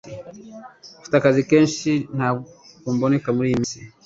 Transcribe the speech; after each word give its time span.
mfite 0.99 1.15
akazi 1.17 1.41
keshi 1.49 1.93
ntabwo 2.15 2.47
mboneka 2.95 3.27
muriyi 3.35 3.57
minsi 3.59 3.79